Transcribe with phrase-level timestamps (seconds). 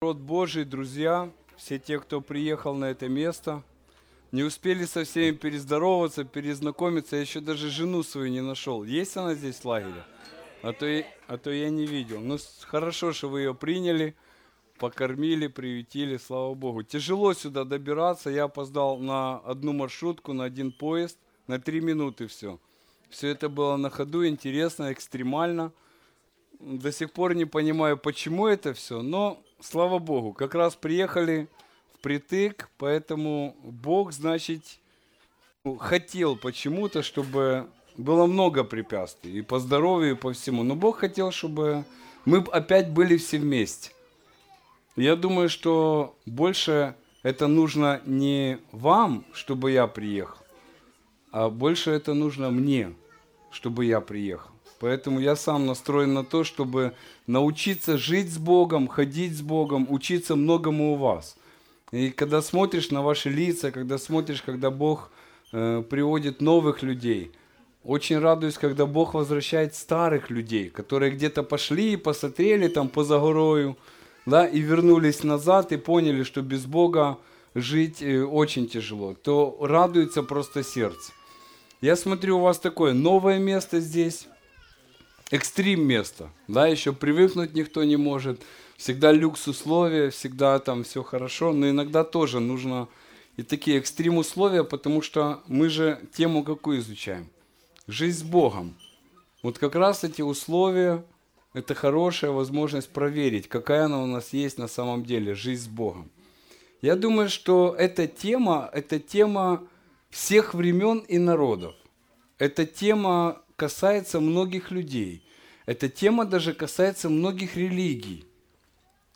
[0.00, 3.64] Род Божий, друзья, все те, кто приехал на это место,
[4.30, 8.84] не успели со всеми перездороваться, перезнакомиться, я еще даже жену свою не нашел.
[8.84, 10.04] Есть она здесь в лагере?
[10.62, 10.86] А то,
[11.26, 12.20] а то я не видел.
[12.20, 12.38] Ну,
[12.68, 14.14] хорошо, что вы ее приняли,
[14.78, 16.84] покормили, приютили, слава Богу.
[16.84, 21.18] Тяжело сюда добираться, я опоздал на одну маршрутку, на один поезд,
[21.48, 22.60] на три минуты все.
[23.10, 25.72] Все это было на ходу, интересно, экстремально.
[26.60, 31.48] До сих пор не понимаю, почему это все, но слава Богу, как раз приехали
[31.94, 34.62] впритык, поэтому Бог, значит,
[35.64, 40.62] ну, хотел почему-то, чтобы было много препятствий и по здоровью, и по всему.
[40.62, 41.84] Но Бог хотел, чтобы
[42.24, 43.92] мы опять были все вместе.
[44.96, 50.44] Я думаю, что больше это нужно не вам, чтобы я приехал,
[51.30, 52.94] а больше это нужно мне,
[53.50, 54.50] чтобы я приехал.
[54.80, 56.94] Поэтому я сам настроен на то, чтобы
[57.26, 61.36] научиться жить с Богом, ходить с Богом, учиться многому у вас.
[61.90, 65.10] И когда смотришь на ваши лица, когда смотришь, когда Бог
[65.52, 67.32] э, приводит новых людей,
[67.82, 73.76] очень радуюсь, когда Бог возвращает старых людей, которые где-то пошли, посмотрели там по загорою,
[74.26, 77.18] да, и вернулись назад и поняли, что без Бога
[77.54, 81.12] жить э, очень тяжело, то радуется просто сердце.
[81.80, 84.26] Я смотрю, у вас такое новое место здесь,
[85.30, 88.40] экстрим место, да, еще привыкнуть никто не может,
[88.76, 92.88] всегда люкс условия, всегда там все хорошо, но иногда тоже нужно
[93.36, 97.28] и такие экстрим условия, потому что мы же тему какую изучаем?
[97.86, 98.74] Жизнь с Богом.
[99.42, 101.04] Вот как раз эти условия,
[101.54, 106.10] это хорошая возможность проверить, какая она у нас есть на самом деле, жизнь с Богом.
[106.82, 109.64] Я думаю, что эта тема, это тема
[110.10, 111.74] всех времен и народов.
[112.38, 115.24] Эта тема касается многих людей.
[115.66, 118.24] Эта тема даже касается многих религий.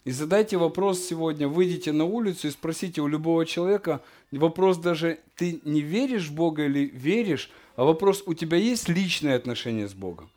[0.05, 5.61] И задайте вопрос сегодня, выйдите на улицу и спросите у любого человека, вопрос даже, ты
[5.65, 10.29] не веришь в Бога или веришь, а вопрос, у тебя есть личное отношение с Богом?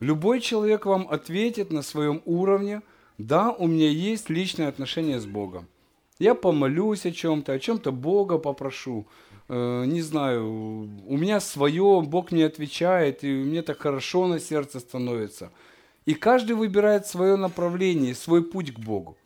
[0.00, 2.82] Любой человек вам ответит на своем уровне,
[3.18, 5.68] да, у меня есть личное отношение с Богом.
[6.18, 9.06] Я помолюсь о чем-то, о чем-то Бога попрошу,
[9.48, 10.46] не знаю,
[11.06, 15.50] у меня свое, Бог мне отвечает, и мне так хорошо на сердце становится.
[16.06, 19.16] И каждый выбирает свое направление, свой путь к Богу.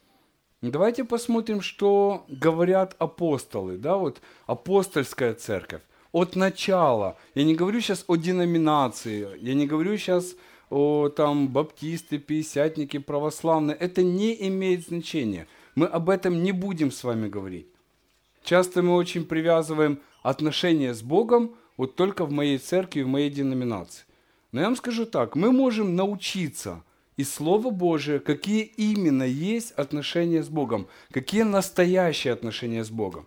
[0.61, 5.83] Давайте посмотрим, что говорят апостолы, да, вот апостольская церковь.
[6.11, 10.35] От начала, я не говорю сейчас о деноминации, я не говорю сейчас
[10.71, 15.47] о там баптисты, пятидесятники, православные, это не имеет значения.
[15.77, 17.69] Мы об этом не будем с вами говорить.
[18.43, 24.05] Часто мы очень привязываем отношения с Богом вот только в моей церкви, в моей деноминации.
[24.53, 26.83] Но я вам скажу так, мы можем научиться
[27.17, 33.27] из Слова Божия, какие именно есть отношения с Богом, какие настоящие отношения с Богом.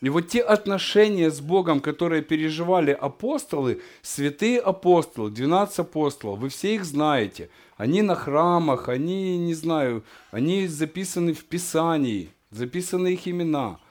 [0.00, 6.74] И вот те отношения с Богом, которые переживали апостолы, святые апостолы, 12 апостолов, вы все
[6.74, 7.50] их знаете.
[7.76, 10.02] Они на храмах, они, не знаю,
[10.32, 13.78] они записаны в Писании, записаны их имена–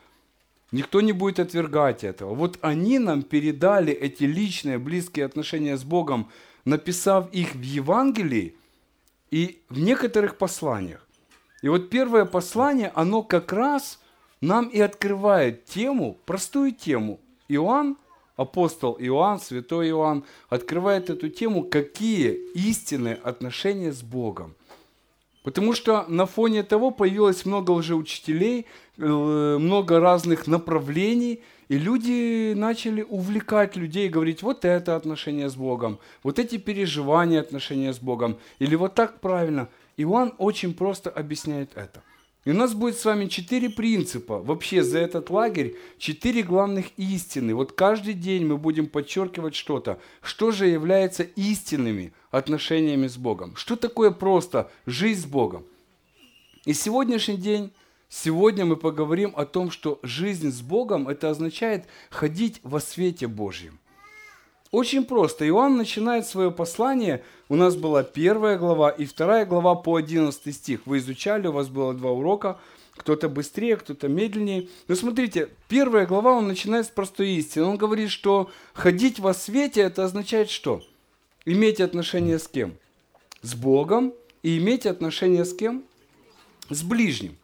[0.71, 2.33] Никто не будет отвергать этого.
[2.33, 6.29] Вот они нам передали эти личные, близкие отношения с Богом,
[6.63, 8.55] написав их в Евангелии
[9.31, 11.05] и в некоторых посланиях.
[11.61, 13.99] И вот первое послание, оно как раз
[14.39, 17.19] нам и открывает тему, простую тему.
[17.49, 17.97] Иоанн,
[18.37, 24.55] апостол Иоанн, святой Иоанн, открывает эту тему, какие истинные отношения с Богом.
[25.43, 33.01] Потому что на фоне того появилось много лжеучителей, э, много разных направлений, и люди начали
[33.01, 38.75] увлекать людей, говорить, вот это отношение с Богом, вот эти переживания отношения с Богом, или
[38.75, 39.67] вот так правильно.
[39.97, 42.03] Иоанн очень просто объясняет это.
[42.43, 44.39] И у нас будет с вами четыре принципа.
[44.39, 47.53] Вообще за этот лагерь четыре главных истины.
[47.53, 49.99] Вот каждый день мы будем подчеркивать что-то.
[50.23, 53.55] Что же является истинными отношениями с Богом?
[53.55, 55.65] Что такое просто жизнь с Богом?
[56.65, 57.71] И сегодняшний день,
[58.09, 63.77] сегодня мы поговорим о том, что жизнь с Богом, это означает ходить во свете Божьем.
[64.71, 65.45] Очень просто.
[65.47, 67.23] Иоанн начинает свое послание.
[67.49, 70.81] У нас была первая глава и вторая глава по 11 стих.
[70.85, 72.57] Вы изучали, у вас было два урока.
[72.95, 74.69] Кто-то быстрее, кто-то медленнее.
[74.87, 77.65] Но смотрите, первая глава, он начинает с простой истины.
[77.65, 80.81] Он говорит, что ходить во свете, это означает что?
[81.43, 82.75] Иметь отношение с кем?
[83.41, 85.83] С Богом и иметь отношение с кем?
[86.69, 87.35] С ближним.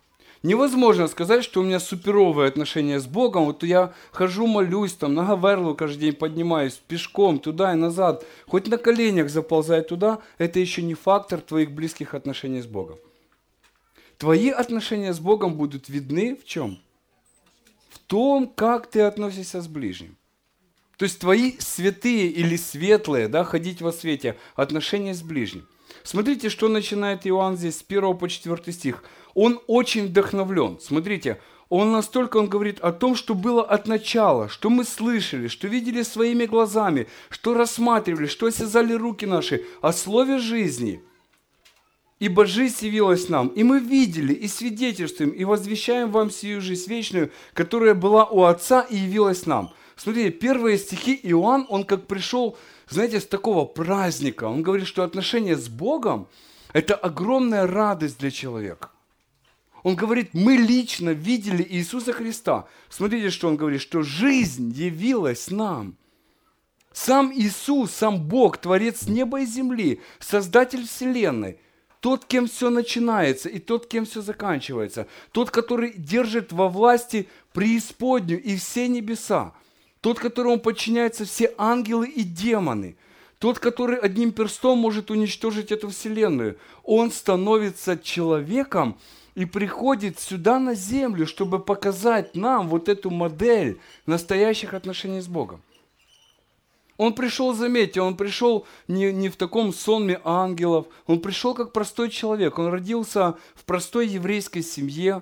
[0.48, 3.44] Невозможно сказать, что у меня суперовые отношения с Богом.
[3.44, 8.68] Вот я хожу, молюсь, там, на Гаверлу каждый день поднимаюсь, пешком, туда и назад, хоть
[8.68, 12.98] на коленях заползай туда, это еще не фактор твоих близких отношений с Богом.
[14.18, 16.80] Твои отношения с Богом будут видны в чем?
[17.90, 20.16] В том, как ты относишься с ближним.
[20.96, 25.68] То есть твои святые или светлые, да, ходить во свете, отношения с ближним.
[26.04, 29.04] Смотрите, что начинает Иоанн здесь с 1 по 4 стих.
[29.38, 30.80] Он очень вдохновлен.
[30.82, 31.40] Смотрите,
[31.70, 36.02] он настолько, он говорит о том, что было от начала, что мы слышали, что видели
[36.02, 41.04] своими глазами, что рассматривали, что осязали руки наши о слове жизни.
[42.18, 47.30] Ибо жизнь явилась нам, и мы видели, и свидетельствуем, и возвещаем вам сию жизнь вечную,
[47.54, 49.72] которая была у Отца и явилась нам.
[49.98, 52.58] Смотрите, первые стихи Иоанн, он как пришел,
[52.90, 54.46] знаете, с такого праздника.
[54.46, 56.28] Он говорит, что отношения с Богом–
[56.74, 58.90] это огромная радость для человека.
[59.84, 62.68] Он говорит, мы лично видели Иисуса Христа.
[62.90, 65.96] Смотрите, что он говорит, что жизнь явилась нам.
[66.92, 71.60] Сам Иисус, сам Бог, Творец неба и земли, Создатель Вселенной,
[72.00, 78.42] тот, кем все начинается и тот, кем все заканчивается, тот, который держит во власти преисподнюю
[78.42, 79.54] и все небеса,
[80.02, 82.98] тот, которому подчиняются все ангелы и демоны,
[83.40, 88.98] тот, который одним перстом может уничтожить эту вселенную, он становится человеком,
[89.38, 95.62] и приходит сюда на землю, чтобы показать нам вот эту модель настоящих отношений с Богом.
[96.98, 102.10] Он пришел, заметьте, он пришел не, не в таком сонме ангелов, он пришел как простой
[102.10, 105.22] человек, он родился в простой еврейской семье,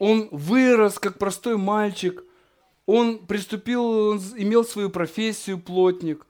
[0.00, 2.24] он вырос как простой мальчик,
[2.84, 6.26] он приступил, он имел свою профессию, плотник,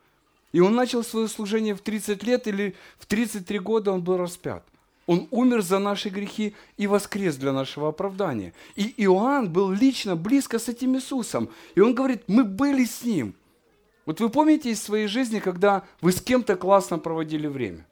[0.52, 4.69] и он начал свое служение в 30 лет или в 33 года он был распят.
[5.06, 8.54] Он умер за наши грехи и воскрес для нашего оправдания.
[8.74, 11.50] И Иоанн был лично близко с этим Иисусом.
[11.74, 13.34] И он говорит, мы были с Ним.
[14.06, 17.86] Вот вы помните из своей жизни, когда вы с кем-то классно проводили время?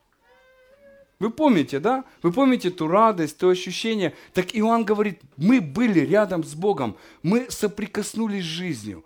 [1.19, 2.05] Вы помните, да?
[2.23, 4.15] Вы помните ту радость, то ощущение.
[4.33, 9.05] Так Иоанн говорит, мы были рядом с Богом, мы соприкоснулись с жизнью.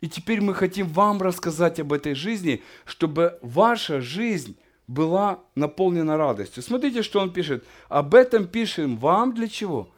[0.00, 4.56] И теперь мы хотим вам рассказать об этой жизни, чтобы ваша жизнь
[4.86, 6.62] была наполнена радостью.
[6.62, 7.64] Смотрите, что он пишет.
[7.88, 9.88] Об этом пишем вам для чего?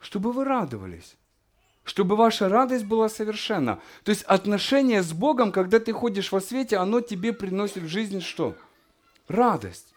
[0.00, 1.16] Чтобы вы радовались.
[1.84, 3.78] Чтобы ваша радость была совершенна.
[4.02, 8.20] То есть отношение с Богом, когда ты ходишь во свете, оно тебе приносит в жизнь
[8.20, 8.56] что?
[9.28, 9.94] Радость.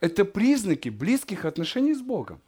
[0.00, 2.40] Это признаки близких отношений с Богом.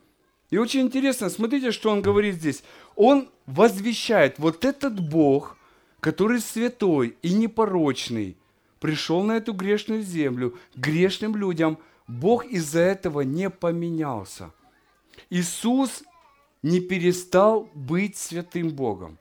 [0.50, 2.62] И очень интересно, смотрите, что он говорит здесь.
[2.94, 5.56] Он возвещает, вот этот Бог,
[6.00, 8.36] который святой и непорочный,
[8.82, 14.50] пришел на эту грешную землю, грешным людям, Бог из-за этого не поменялся.
[15.30, 16.02] Иисус
[16.64, 19.18] не перестал быть святым Богом.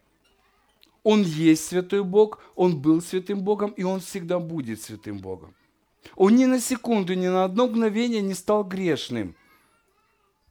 [1.04, 5.54] Он есть святой Бог, Он был святым Богом, и Он всегда будет святым Богом.
[6.16, 9.36] Он ни на секунду, ни на одно мгновение не стал грешным.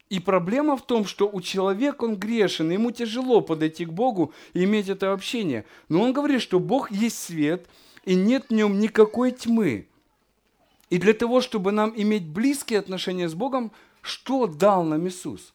[0.09, 4.63] И проблема в том, что у человека он грешен, ему тяжело подойти к Богу и
[4.63, 5.65] иметь это общение.
[5.89, 7.67] Но он говорит, что Бог есть свет–
[8.11, 9.87] и нет в нем никакой тьмы.
[10.89, 13.71] И для того, чтобы нам иметь близкие отношения с Богом,
[14.03, 15.55] что дал нам Иисус?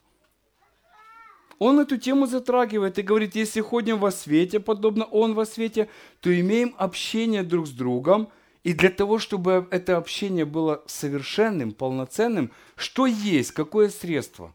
[1.59, 5.89] Он эту тему затрагивает и говорит, если ходим во свете, подобно Он во свете,
[6.21, 8.29] то имеем общение друг с другом.
[8.63, 14.53] И для того, чтобы это общение было совершенным, полноценным, что есть, какое средство?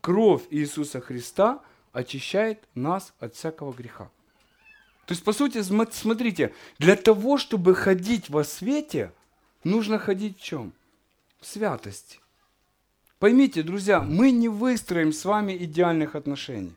[0.00, 1.60] Кровь Иисуса Христа
[1.92, 4.12] очищает нас от всякого греха.
[5.06, 9.12] То есть, по сути, смотрите, для того, чтобы ходить во свете,
[9.64, 10.72] нужно ходить в чем?
[11.40, 12.20] В святости.
[13.18, 16.74] Поймите, друзья, мы не выстроим с вами идеальных отношений.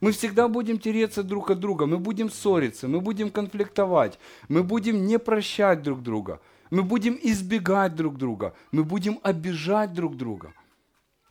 [0.00, 5.06] Мы всегда будем тереться друг от друга, мы будем ссориться, мы будем конфликтовать, мы будем
[5.06, 10.52] не прощать друг друга, мы будем избегать друг друга, мы будем обижать друг друга.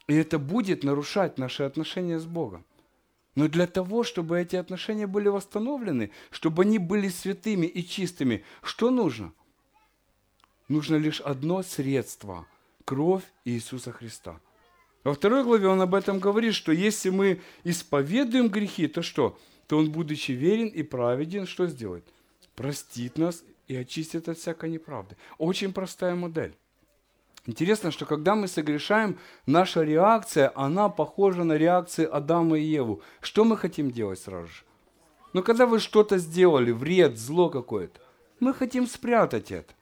[0.07, 2.63] И это будет нарушать наши отношения с Богом.
[3.35, 8.89] Но для того, чтобы эти отношения были восстановлены, чтобы они были святыми и чистыми, что
[8.89, 9.33] нужно?
[10.69, 12.47] Нужно лишь одно средство–
[12.85, 14.39] кровь Иисуса Христа.
[15.03, 19.37] Во второй главе он об этом говорит, что если мы исповедуем грехи, то что?
[19.67, 22.05] То он, будучи верен и праведен, что сделает?
[22.55, 25.17] Простит нас и очистит от всякой неправды.
[25.37, 26.55] Очень простая модель.
[27.47, 33.01] Интересно, что когда мы согрешаем, наша реакция, она похожа на реакции Адама и Еву.
[33.21, 34.63] Что мы хотим делать сразу же?
[35.33, 37.99] Но когда вы что-то сделали, вред, зло какое-то,
[38.39, 39.73] мы хотим спрятать это.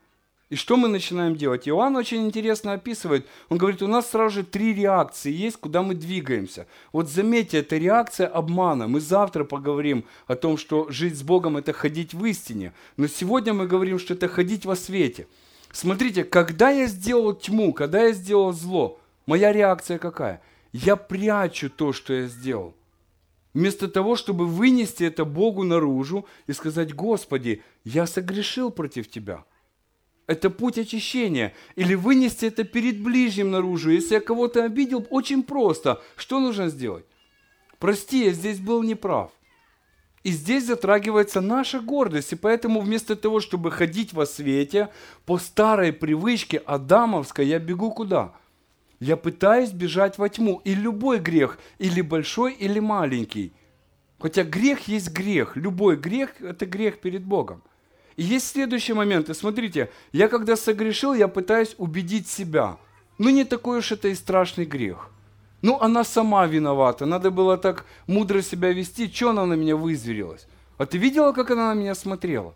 [0.50, 1.68] И что мы начинаем делать?
[1.68, 3.26] Иоанн очень интересно описывает.
[3.50, 6.68] Он говорит, у нас сразу же три реакции есть, куда мы двигаемся.
[6.92, 8.88] Вот заметьте, это реакция обмана.
[8.88, 12.74] Мы завтра поговорим о том, что жить с Богом– это ходить в истине.
[12.98, 15.28] Но сегодня мы говорим, что это ходить во свете–
[15.74, 20.42] Смотрите, когда я сделал тьму, когда я сделал зло, моя реакция какая?
[20.74, 22.76] я прячу то, что я сделал.
[23.54, 29.46] Вместо того, чтобы вынести это Богу наружу и сказать, Господи, я согрешил против Тебя.
[30.26, 31.54] Это путь очищения.
[31.76, 33.92] Или вынести это перед ближним наружу.
[33.92, 36.02] Если я кого-то обидел, очень просто.
[36.16, 37.06] Что нужно сделать?
[37.78, 39.32] Прости, я здесь был неправ.
[40.24, 42.32] И здесь затрагивается наша гордость.
[42.32, 44.90] И поэтому вместо того, чтобы ходить во свете,
[45.26, 48.34] по старой привычке адамовской, я бегу куда?
[49.00, 50.62] Я пытаюсь бежать во тьму.
[50.64, 53.52] И любой грех, или большой, или маленький.
[54.18, 55.58] Хотя грех есть грех.
[55.58, 57.62] Любой грех– это грех перед Богом.
[58.16, 59.30] И есть следующий момент.
[59.30, 62.78] И смотрите, я когда согрешил, я пытаюсь убедить себя.
[63.18, 65.10] Ну не такой уж это и страшный грех.
[65.64, 67.06] Ну, она сама виновата.
[67.06, 69.10] Надо было так мудро себя вести.
[69.12, 70.46] Что она на меня вызверилась?
[70.78, 72.54] А ты видела, как она на меня смотрела?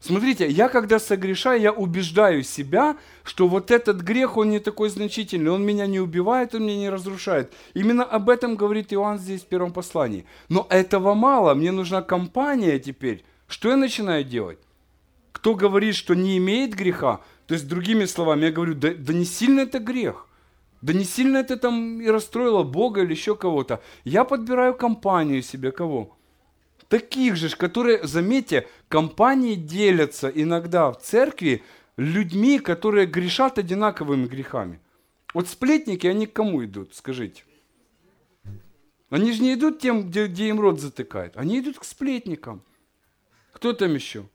[0.00, 5.50] Смотрите, я когда согрешаю, я убеждаю себя, что вот этот грех, он не такой значительный,
[5.50, 7.52] он меня не убивает, он меня не разрушает.
[7.74, 10.24] Именно об этом говорит Иоанн здесь в первом послании.
[10.48, 13.24] Но этого мало, мне нужна компания теперь.
[13.48, 14.58] Что я начинаю делать?
[15.32, 19.24] Кто говорит, что не имеет греха, то есть другими словами, я говорю, да, да не
[19.24, 20.27] сильно это грех.
[20.80, 23.82] Да не сильно это там и расстроило Бога или еще кого-то.
[24.04, 26.16] Я подбираю компанию себе кого?
[26.88, 31.62] Таких же, которые, заметьте, компании делятся иногда в церкви
[31.96, 34.80] людьми, которые грешат одинаковыми грехами.
[35.34, 37.44] Вот сплетники, они к кому идут, скажите?
[39.10, 41.36] Они же не идут тем, где, где им рот затыкает.
[41.36, 42.62] Они идут к сплетникам.
[43.52, 44.28] Кто там еще?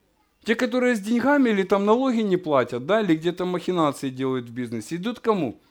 [0.43, 4.53] Те, которые с деньгами или там налоги не платят, да, или где-то махинации делают в
[4.53, 5.61] бизнесе, идут к кому?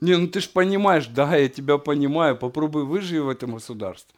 [0.00, 4.14] Не, ну ты ж понимаешь, да, я тебя понимаю, попробуй выживи в этом государстве.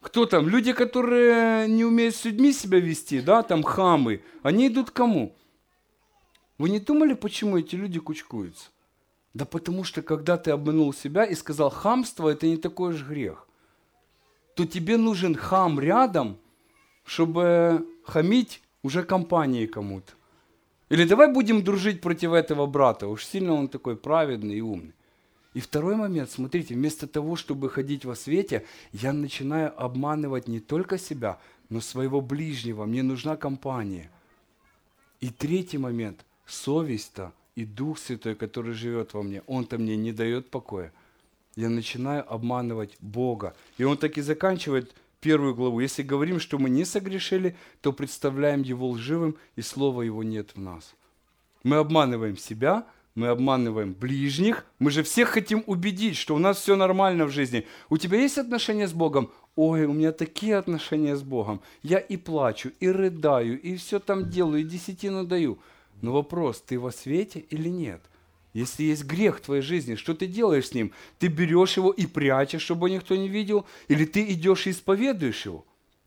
[0.00, 0.48] Кто там?
[0.48, 5.34] Люди, которые не умеют с людьми себя вести, да, там хамы, они идут к кому?
[6.58, 8.70] Вы не думали, почему эти люди кучкуются?
[9.34, 13.48] Да потому что, когда ты обманул себя и сказал, хамство– это не такой уж грех,
[14.54, 16.38] то тебе нужен хам рядом,
[17.04, 20.12] чтобы хамить уже компании кому-то.
[20.90, 24.94] Или давай будем дружить против этого брата, уж сильно он такой праведный и умный.
[25.54, 30.98] И второй момент, смотрите, вместо того, чтобы ходить во свете, я начинаю обманывать не только
[30.98, 31.38] себя,
[31.70, 32.84] но своего ближнего.
[32.84, 34.10] Мне нужна компания.
[35.20, 40.50] И третий момент, совесть-то и Дух Святой, который живет во мне, Он-то мне не дает
[40.50, 40.92] покоя.
[41.54, 43.54] Я начинаю обманывать Бога.
[43.78, 45.78] И он так и заканчивает первую главу.
[45.78, 50.60] Если говорим, что мы не согрешили, то представляем Его лживым, и Слова Его нет в
[50.60, 50.94] нас.
[51.62, 56.74] Мы обманываем себя, мы обманываем ближних, мы же всех хотим убедить, что у нас все
[56.74, 57.66] нормально в жизни.
[57.88, 59.30] У тебя есть отношения с Богом?
[59.54, 61.60] Ой, у меня такие отношения с Богом.
[61.82, 65.58] Я и плачу, и рыдаю, и все там делаю, и десятину даю.
[66.02, 68.02] Но вопрос, ты во свете или нет?
[68.52, 70.92] Если есть грех в твоей жизни, что ты делаешь с ним?
[71.18, 73.64] Ты берешь его и прячешь, чтобы никто не видел?
[73.86, 75.64] Или ты идешь и исповедуешь его?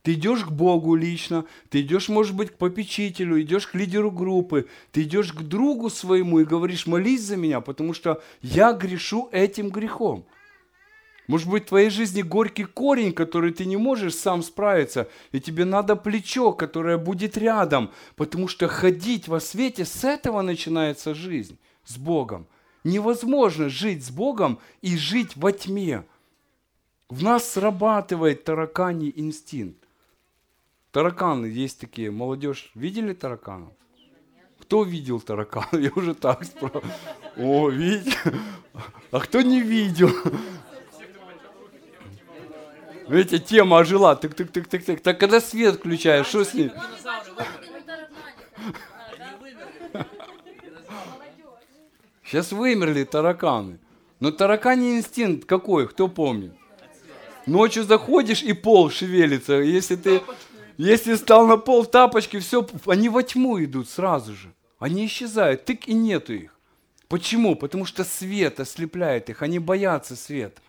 [0.07, 4.69] Ты идешь к Богу лично, ты идешь, может быть, к попечителю, идешь к лидеру группы,
[4.93, 9.67] ты идешь к другу своему и говоришь, молись за меня, потому что я грешу этим
[9.69, 10.25] грехом.
[11.27, 15.65] Может быть, в твоей жизни горький корень, который ты не можешь сам справиться, и тебе
[15.65, 21.97] надо плечо, которое будет рядом, потому что ходить во свете, с этого начинается жизнь, с
[21.97, 22.47] Богом.
[22.85, 26.05] Невозможно жить с Богом и жить во тьме.
[27.09, 29.86] В нас срабатывает тараканий инстинкт.
[30.91, 32.11] Тараканы есть такие.
[32.11, 33.73] Молодежь, видели тараканов?
[34.61, 35.73] Кто видел тараканов?
[35.79, 36.83] Я уже так спрашиваю.
[37.37, 38.17] О, видите?
[39.11, 40.09] А кто не видел?
[43.07, 44.15] Видите, тема ожила.
[44.15, 45.01] Тык, тык, тык, тык, тык.
[45.01, 46.71] Так когда свет включаешь, что с ним?
[52.23, 53.79] Сейчас вымерли тараканы.
[54.19, 56.53] Но тараканий инстинкт какой, кто помнит?
[57.45, 59.53] Ночью заходишь и пол шевелится.
[59.53, 60.21] Если ты
[60.77, 64.53] если стал на пол тапочки, все, они во тьму идут сразу же.
[64.77, 66.55] Они исчезают, тык и нету их.
[67.07, 67.55] Почему?
[67.55, 70.61] Потому что свет ослепляет их, они боятся света.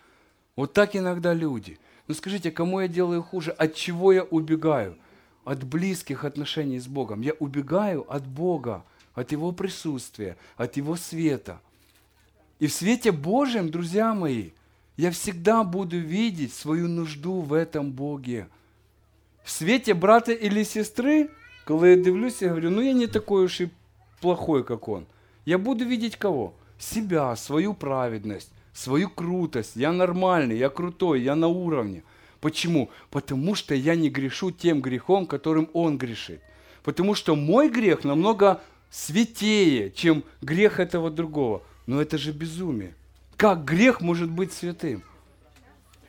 [0.55, 1.77] Вот так иногда люди.
[2.07, 3.51] Ну скажите, кому я делаю хуже?
[3.51, 4.97] От чего я убегаю?
[5.45, 7.21] От близких отношений с Богом.
[7.21, 11.61] Я убегаю от Бога, от Его присутствия, от Его света.
[12.57, 14.51] И в свете Божьем, друзья мои,
[14.97, 18.47] я всегда буду видеть свою нужду в этом Боге–
[19.43, 21.29] в свете брата или сестры,
[21.65, 23.69] когда я дивлюсь, я говорю, ну я не такой уж и
[24.21, 25.05] плохой, как он.
[25.45, 26.53] Я буду видеть кого?
[26.77, 29.75] Себя, свою праведность, свою крутость.
[29.75, 32.03] Я нормальный, я крутой, я на уровне.
[32.41, 32.89] Почему?
[33.09, 36.41] Потому что я не грешу тем грехом, которым он грешит.
[36.83, 41.61] Потому что мой грех намного святее, чем грех этого другого.
[41.85, 42.95] Но это же безумие.
[43.35, 45.03] Как грех может быть святым?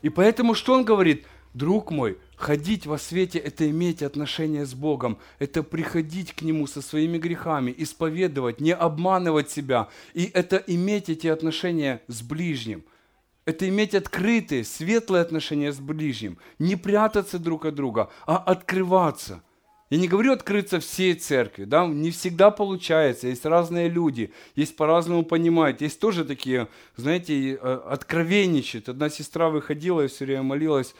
[0.03, 1.27] И поэтому что он говорит?
[1.53, 6.81] Друг мой, ходить во свете– это иметь отношение с Богом, это приходить к Нему со
[6.81, 9.89] своими грехами, исповедовать, не обманывать себя.
[10.15, 12.85] И это иметь эти отношения с ближним.
[13.47, 16.39] Это иметь открытые, светлые отношения с ближним.
[16.61, 19.43] Не прятаться друг от друга, а открываться–
[19.91, 25.25] я не говорю открыться всей церкви, да, не всегда получается, есть разные люди, есть по-разному
[25.25, 28.89] понимают, есть тоже такие, знаете, э, откровенничают.
[28.89, 30.95] Одна сестра выходила и все время молилась,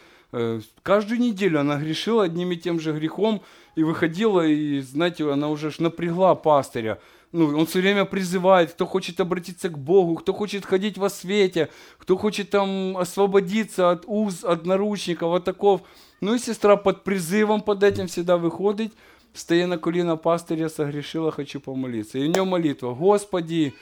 [0.83, 3.43] каждую неделю она грешила одним и тем же грехом,
[3.77, 6.99] и выходила, и, знаете, она уже напрягла пастыря.
[7.33, 11.69] Ну, он все время призывает, кто хочет обратиться к Богу, кто хочет ходить во свете,
[11.99, 15.83] кто хочет там освободиться от уз, от наручников, от таков.
[16.21, 18.93] Ну и сестра под призывом под этим всегда выходит,
[19.33, 22.19] стоя на коліна пастыря, согрешила, хочу помолиться.
[22.19, 23.75] И в нем молитва, Господи,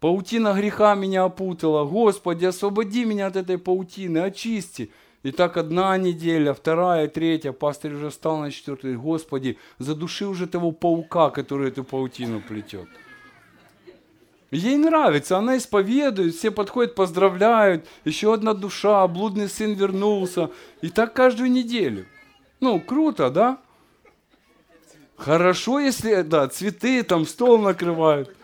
[0.00, 4.90] паутина греха меня опутала, Господи, освободи меня от этой паутины, очисти.
[5.24, 10.70] И так одна неделя, вторая, третья, пастырь уже встал на четвертую, Господи, задуши уже того
[10.70, 12.86] паука, который эту паутину плетет.
[14.50, 20.50] Ей нравится, она исповедует, все подходят, поздравляют, еще одна душа, блудный сын вернулся.
[20.82, 22.04] И так каждую неделю.
[22.60, 23.58] Ну, круто, да?
[25.16, 28.36] Хорошо, если, да, цветы там, стол накрывают.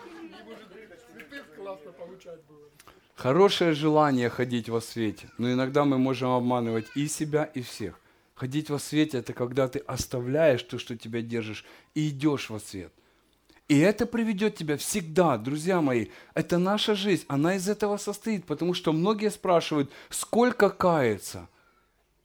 [3.20, 8.00] Хорошее желание ходить во свете, но иногда мы можем обманывать и себя, и всех.
[8.34, 12.94] Ходить во свете– это когда ты оставляешь то, что тебя держишь, и идешь во свет.
[13.68, 16.06] И это приведет тебя всегда, друзья мои.
[16.32, 21.46] Это наша жизнь, она из этого состоит, потому что многие спрашивают, сколько кается?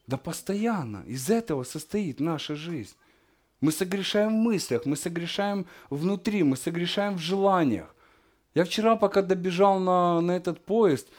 [0.07, 2.95] Да постоянно, из этого состоит наша жизнь.
[3.59, 7.94] Мы согрешаем в мыслях, мы согрешаем внутри, мы согрешаем в желаниях.
[8.55, 11.09] Я вчера, пока добежал на, на этот поезд,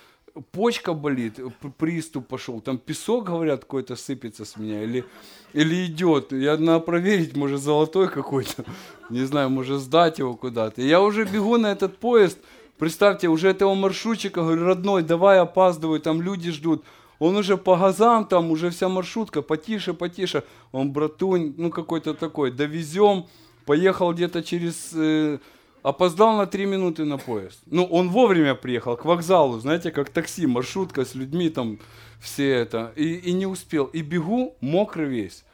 [0.53, 1.39] почка болит,
[1.77, 5.05] приступ пошел, там песок, говорят, какой-то сыпется с меня, или,
[5.53, 6.33] или идет.
[6.33, 8.65] Я надо проверить, может, золотой какой-то
[9.11, 10.81] не знаю, может сдать его куда-то.
[10.81, 12.39] я уже бегу на этот поезд,
[12.79, 16.85] представьте, уже этого маршрутчика, говорю, родной, давай опаздываю, там люди ждут.
[17.19, 20.43] Он уже по газам, там уже вся маршрутка, потише, потише.
[20.73, 23.27] Он, братунь, ну какой-то такой, довезем.
[23.65, 24.91] Поехал где-то через...
[24.95, 25.39] Э,
[25.87, 27.61] опоздал на три минуты на поезд.
[27.67, 31.79] Ну, он вовремя приехал к вокзалу, знаете, как такси, маршрутка с людьми там,
[32.19, 32.93] все это.
[32.97, 33.85] И, и не успел.
[33.95, 35.45] И бегу, мокрый весь.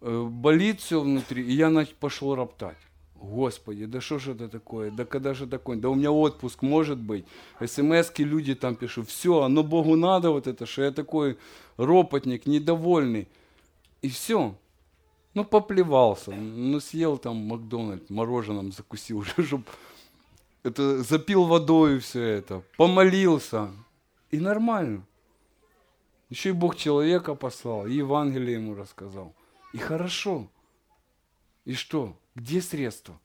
[0.00, 1.42] Э, болит все внутри.
[1.42, 2.78] И я пошел роптать.
[3.14, 4.90] Господи, да что же это такое?
[4.90, 5.76] Да когда же такое?
[5.76, 7.26] Да у меня отпуск может быть.
[7.60, 9.10] СМСки люди там пишут.
[9.10, 11.36] Все, оно Богу надо вот это, что я такой
[11.76, 13.28] ропотник, недовольный.
[14.00, 14.54] И все.
[15.34, 16.30] Ну, поплевался.
[16.30, 19.64] Ну, съел там Макдональд, мороженым закусил чтобы
[20.64, 23.70] это запил водой все это, помолился.
[24.30, 25.04] И нормально.
[26.30, 29.34] Еще и Бог человека послал, и Евангелие ему рассказал.
[29.74, 30.48] И хорошо.
[31.66, 32.16] И что?
[32.34, 33.20] Где средства?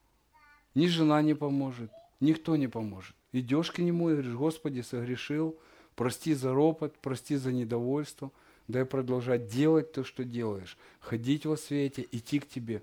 [0.76, 3.15] Ни жена не поможет, никто не поможет.
[3.32, 5.58] Идешь к нему и говоришь, Господи, согрешил,
[5.95, 8.32] прости за ропот, прости за недовольство,
[8.69, 12.82] дай продолжать делать то, что делаешь, ходить во свете, идти к тебе.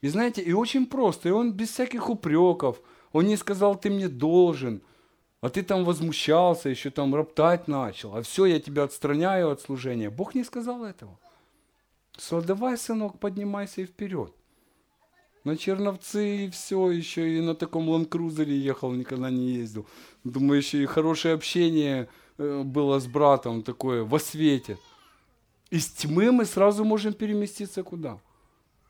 [0.00, 2.80] И знаете, и очень просто, и он без всяких упреков,
[3.12, 4.80] он не сказал, ты мне должен,
[5.42, 10.10] а ты там возмущался, еще там роптать начал, а все, я тебя отстраняю от служения.
[10.10, 11.18] Бог не сказал этого.
[12.16, 14.32] Сказал, давай, сынок, поднимайся и вперед.
[15.44, 19.86] На Черновцы и все, еще и на таком ланкрузере ехал, никогда не ездил.
[20.24, 24.78] Думаю, еще и хорошее общение э, было с братом такое, во свете.
[25.70, 28.18] Из тьмы мы сразу можем переместиться куда?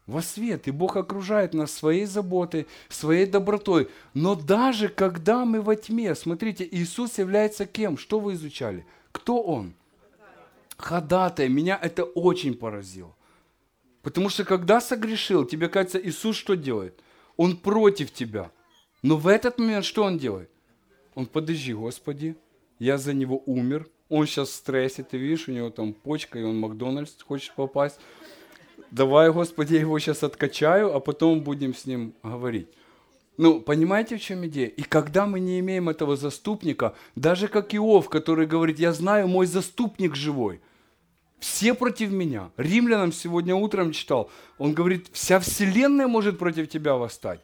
[0.06, 0.66] Во свет.
[0.66, 3.88] И Бог окружает нас своей заботой, своей добротой.
[4.14, 7.98] Но даже когда мы во тьме, смотрите, Иисус является кем?
[7.98, 8.86] Что вы изучали?
[9.12, 9.74] Кто Он?
[10.78, 11.48] Ходатай.
[11.48, 13.14] Меня это очень поразило.
[14.02, 16.98] Потому что когда согрешил, тебе кажется, Иисус что делает?
[17.36, 18.50] Он против тебя.
[19.02, 20.50] Но в этот момент что он делает?
[21.14, 22.36] Он, подожди, Господи,
[22.78, 26.42] я за него умер, он сейчас в стрессе, ты видишь, у него там почка, и
[26.42, 27.98] он в Макдональдс хочет попасть.
[28.90, 32.68] Давай, Господи, я его сейчас откачаю, а потом будем с ним говорить.
[33.38, 34.66] Ну, понимаете, в чем идея?
[34.66, 39.46] И когда мы не имеем этого заступника, даже как Иов, который говорит, я знаю, мой
[39.46, 40.60] заступник живой–
[41.40, 42.50] все против меня.
[42.58, 44.30] Римлянам сегодня утром читал.
[44.58, 47.40] Он говорит, вся вселенная может против тебя восстать.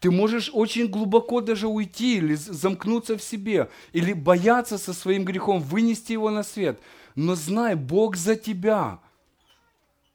[0.00, 5.60] Ты можешь очень глубоко даже уйти или замкнуться в себе, или бояться со своим грехом,
[5.60, 6.80] вынести его на свет.
[7.16, 9.00] Но знай, Бог за тебя.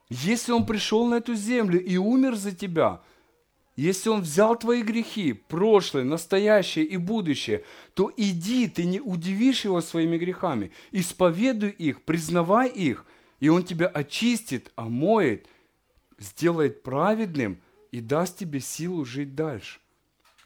[0.10, 3.02] Если Он пришел на эту землю и умер за тебя,
[3.76, 7.64] Если Он взял твои грехи, прошлое, настоящее и будущее,
[7.96, 10.72] то иди, ты не удивишь Его своими грехами.
[10.92, 13.06] Исповедуй их, признавай их,
[13.40, 15.48] и Он тебя очистит, омоет,
[16.20, 17.60] сделает праведным
[17.94, 19.80] и даст тебе силу жить дальше.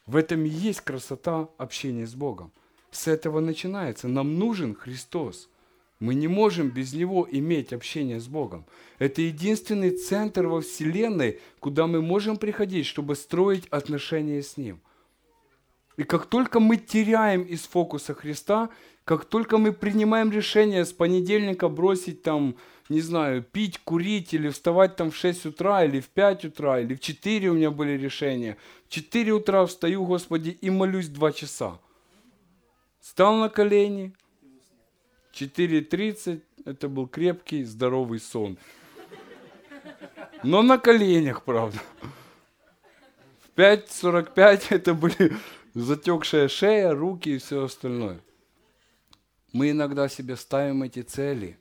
[0.06, 2.52] В этом и есть красота общения с Богом.
[2.92, 4.08] С этого начинается.
[4.08, 5.50] Нам нужен Христос–
[6.00, 8.66] мы не можем без Него иметь общение с Богом.
[9.00, 14.80] Это единственный центр во Вселенной, куда мы можем приходить, чтобы строить отношения с Ним.
[15.98, 18.70] И как только мы теряем из фокуса Христа,
[19.08, 22.56] как только мы принимаем решение с понедельника бросить там,
[22.90, 26.94] не знаю, пить, курить или вставать там в 6 утра, или в 5 утра, или
[26.94, 28.58] в 4 у меня были решения.
[28.88, 31.80] В 4 утра встаю, Господи, и молюсь 2 часа.
[33.02, 34.14] Стал на колени–
[35.34, 38.58] 4.30 это был крепкий, здоровый сон.
[40.44, 41.80] Но на коленях, правда.
[43.40, 45.34] В 5.45 это были
[45.74, 48.20] затекшая шея, руки и все остальное.
[49.58, 51.58] Мы иногда себе ставим эти цели.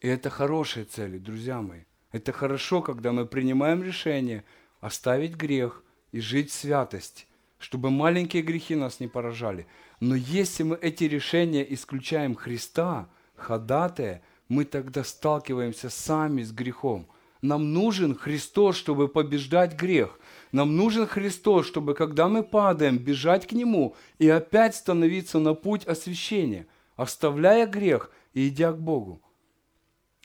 [0.00, 1.80] И это хорошие цели, друзья мои.
[2.10, 4.42] Это хорошо, когда мы принимаем решение
[4.80, 7.26] оставить грех и жить в святости,
[7.58, 9.66] чтобы маленькие грехи нас не поражали.
[10.00, 17.06] Но если мы эти решения исключаем Христа, ходатая, мы тогда сталкиваемся сами с грехом.
[17.42, 20.18] Нам нужен Христос, чтобы побеждать грех.
[20.52, 25.84] Нам нужен Христос, чтобы, когда мы падаем, бежать к Нему и опять становиться на путь
[25.84, 29.22] освящения, оставляя грех и идя к Богу.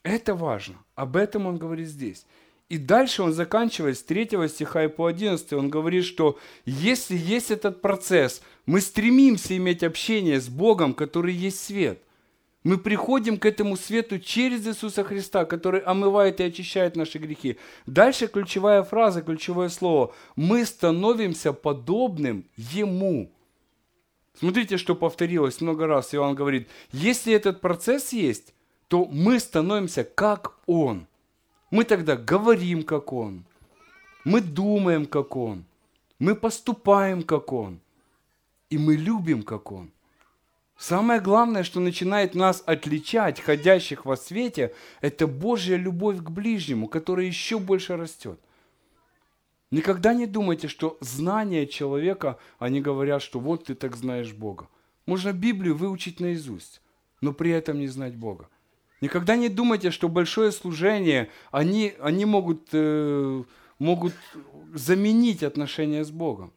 [0.04, 0.78] Это важно.
[0.96, 2.26] Об этом он говорит здесь.
[2.70, 7.52] И дальше он заканчивает с 3 стиха и по 11, он говорит, что если есть
[7.52, 12.02] этот процесс, мы стремимся иметь общение с Богом, который есть свет.
[12.64, 17.58] Мы приходим к этому свету через Иисуса Христа, который омывает и очищает наши грехи.
[17.88, 20.14] Дальше ключевая фраза, ключевое слово.
[20.36, 23.34] Мы становимся подобным Ему.
[24.38, 26.14] Смотрите, что повторилось много раз.
[26.14, 28.54] Иоанн говорит, если этот процесс есть,
[28.88, 31.08] то мы становимся как Он.
[31.70, 33.46] Мы тогда говорим, как Он.
[34.24, 35.66] Мы думаем, как Он.
[36.20, 37.80] Мы поступаем, как Он.
[38.70, 39.92] И мы любим, как Он.
[40.78, 47.28] Самое главное, что начинает нас отличать, ходящих во свете, это Божья любовь к ближнему, которая
[47.28, 48.40] еще больше растет.
[49.72, 54.68] Никогда не думайте, что знания человека, они говорят, что вот ты так знаешь Бога.
[55.06, 56.82] Можно Библию выучить наизусть,
[57.22, 58.50] но при этом не знать Бога.
[59.00, 63.44] Никогда не думайте, что большое служение, они, они могут, э,
[63.80, 64.14] могут
[64.74, 66.52] заменить отношения с Богом.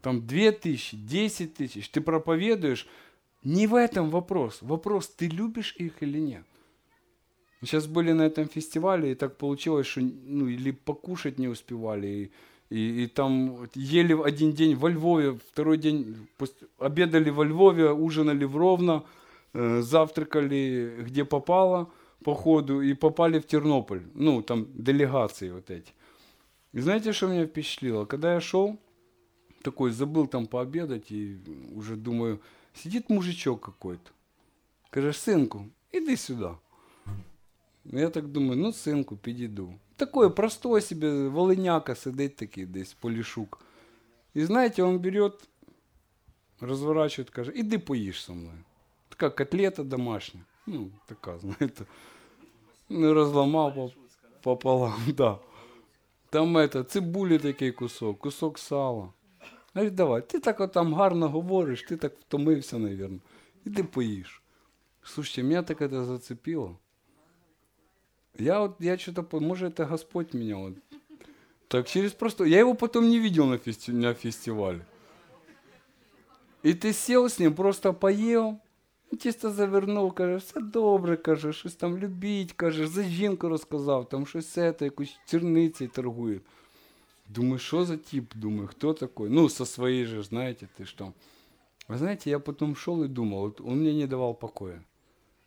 [0.00, 2.88] Там две тысячи, десять тысяч, ты проповедуешь,
[3.44, 4.58] не в этом вопрос.
[4.62, 6.44] Вопрос, ты любишь их или нет.
[7.66, 12.30] Сейчас были на этом фестивале, и так получилось, что ну, или покушать не успевали, и,
[12.70, 16.28] и, и там ели один день во Львове, второй день
[16.78, 19.04] обедали во Львове, ужинали в Ровно,
[19.58, 21.90] Э, завтракали где попало
[22.22, 24.02] по ходу и попали в Тернополь.
[24.12, 25.92] Ну, там делегации вот эти.
[26.74, 28.04] И знаете, что меня впечатлило?
[28.04, 28.78] Когда я шел,
[29.62, 31.38] такой забыл там пообедать и
[31.74, 32.42] уже думаю,
[32.74, 34.10] сидит мужичок какой-то.
[34.90, 36.58] Кажешь, сынку, иди сюда.
[37.85, 39.73] Я так думаю, ну, синку, підійду.
[39.95, 43.59] Такое простое себе, волыняка сидить такий десь, полішук.
[44.35, 45.49] И знаете, он берет,
[46.59, 48.55] разворачивает, каже, иди поешь со мной.
[49.09, 50.41] Така котлета домашня.
[50.67, 51.85] Ну, така, знаєте.
[52.89, 53.91] Не розламав
[54.41, 55.39] пополам, да.
[56.29, 59.13] Там это, цибулі такий кусок, кусок сала.
[59.73, 63.21] Говорить, давай, ти так от там гарно говориш, ти так втомився, мабуть.
[63.65, 64.41] Іди поїж.
[65.03, 66.77] Слушайте, меня так это зацепило.
[68.37, 70.73] Я вот, я что-то, может, это Господь меня вот.
[71.67, 74.85] Так через просто, я его потом не видел на, фести, на фестивале.
[76.63, 78.59] И ты сел с ним, просто поел,
[79.19, 84.47] Тісто завернув, каже, все добре, каже, щось там любіть, каже, за жінку розказав, там щось
[84.47, 86.39] це, якусь черниці торгує.
[87.29, 88.35] Думаю, что за тип?
[88.35, 89.29] Думаю, кто такой?
[89.29, 91.13] Ну, со своей же, знаете, ты что.
[91.87, 94.83] Вы знаете, я потом шел и думал, вот он мне не давал покоя.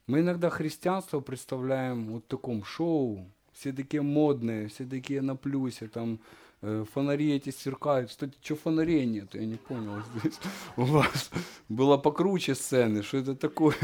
[0.10, 5.88] Мы иногда христианство представляем вот в таком шоу, все такие модные, все такие на плюсе,
[5.88, 6.19] там
[6.62, 8.10] Э, фонари эти сверкают.
[8.10, 9.34] Кстати, что фонарей нет?
[9.34, 10.39] Я не понял здесь.
[10.76, 11.32] У вас
[11.69, 13.02] было покруче сцены.
[13.02, 13.76] Что это такое?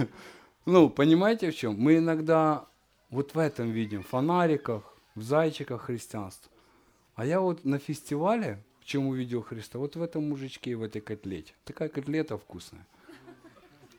[0.65, 1.75] Ну, понимаете в чем?
[1.79, 2.65] Мы иногда
[3.09, 4.83] вот в этом видим, в фонариках,
[5.15, 6.51] в зайчиках христианства.
[7.15, 10.83] А я вот на фестивале, в чем увидел Христа, вот в этом мужичке и в
[10.83, 11.53] этой котлете.
[11.63, 12.85] Такая котлета вкусная.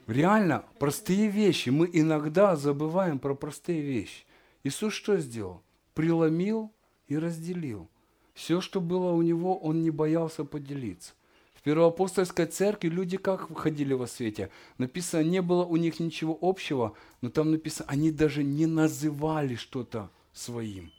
[0.07, 1.71] Реально, простые вещи.
[1.71, 4.25] Мы иногда забываем про простые вещи.
[4.63, 5.63] Иисус что сделал?
[5.95, 6.73] Преломил
[7.09, 7.89] и разделил.
[8.35, 11.15] Все, что было у него, он не боялся поделиться.
[11.55, 14.51] В Первоапостольской церкви люди как ходили во свете?
[14.79, 16.93] Написано, не было у них ничего общего,
[17.23, 20.93] но там написано, они даже не называли что-то своим.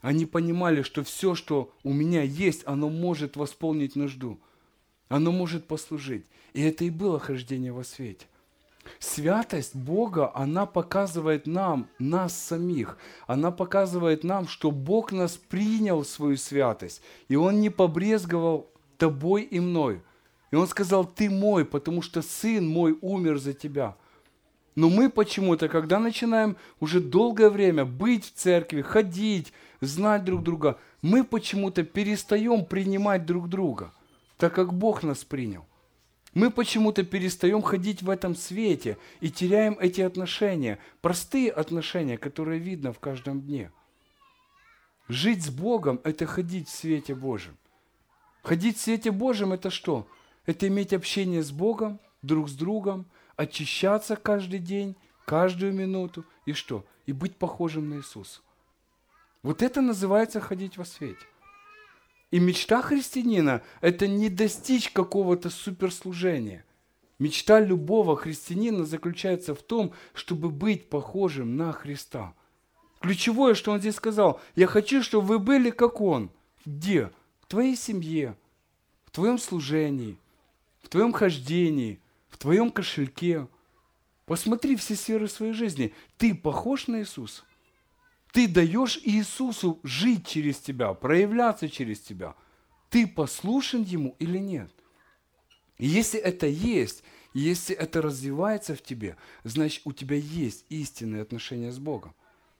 [0.00, 4.40] Они понимали, что все, что у меня есть, оно может восполнить нужду.
[5.08, 6.26] Оно может послужить.
[6.56, 8.24] И это и было хождение во свете.
[8.98, 12.96] Святость Бога, она показывает нам, нас самих.
[13.26, 17.02] Она показывает нам, что Бог нас принял в свою святость.
[17.28, 20.00] И Он не побрезговал тобой и мной.
[20.50, 23.94] И Он сказал, ты мой, потому что Сын мой умер за тебя.
[24.76, 30.78] Но мы почему-то, когда начинаем уже долгое время быть в церкви, ходить, знать друг друга,
[31.02, 33.92] мы почему-то перестаем принимать друг друга,
[34.38, 35.66] так как Бог нас принял.
[36.36, 42.92] Мы почему-то перестаем ходить в этом свете и теряем эти отношения, простые отношения, которые видно
[42.92, 43.72] в каждом дне.
[45.08, 47.56] Жить с Богом– это ходить в свете Божьем.
[48.42, 50.06] Ходить в свете Божьем– это что?
[50.44, 54.94] Это иметь общение с Богом, друг с другом, очищаться каждый день,
[55.24, 56.84] каждую минуту и что?
[57.06, 58.40] И быть похожим на Иисуса.
[59.42, 61.24] Вот это называется ходить во свете.
[62.30, 66.64] И мечта христианина– это не достичь какого-то суперслужения.
[67.18, 72.34] Мечта любого христианина заключается в том, чтобы быть похожим на Христа.
[73.00, 76.30] Ключевое, что он здесь сказал, я хочу, чтобы вы были как он.
[76.64, 77.10] Где?
[77.40, 78.36] В твоей семье,
[79.04, 80.18] в твоем служении,
[80.82, 83.46] в твоем хождении, в твоем кошельке.
[84.26, 85.94] Посмотри все сферы своей жизни.
[86.18, 87.44] Ты похож на Иисуса?
[88.36, 92.34] Ты даешь Иисусу жить через тебя, проявляться через тебя.
[92.90, 94.70] Ты послушен Ему или нет?
[95.78, 101.78] Если это есть, если это развивается в тебе, значит, у тебя есть истинные отношения с
[101.78, 102.14] Богом.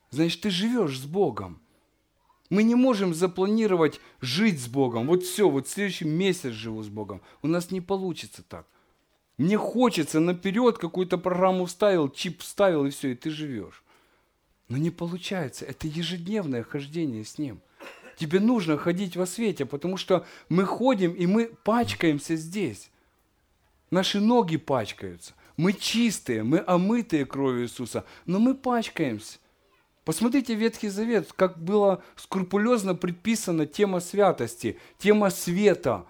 [0.08, 1.60] Значит, ты живешь с Богом.
[2.48, 5.06] Мы не можем запланировать жить с Богом.
[5.08, 7.20] Вот все, вот следующий месяц живу с Богом.
[7.42, 8.66] У нас не получится так.
[9.36, 13.82] Мне хочется наперед какую-то программу вставил, чип вставил, и все, и ты живешь.
[14.68, 15.64] Но не получается.
[15.64, 17.60] Это ежедневное хождение с Ним.
[18.16, 22.90] Тебе нужно ходить во свете, потому что мы ходим и мы пачкаемся здесь.
[23.90, 25.34] Наши ноги пачкаются.
[25.56, 29.38] Мы чистые, мы омытые кровью Иисуса, но мы пачкаемся.
[30.04, 36.06] Посмотрите Ветхий Завет, как было скрупулезно предписана тема святости, тема света.